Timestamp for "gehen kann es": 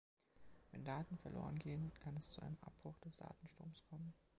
1.59-2.31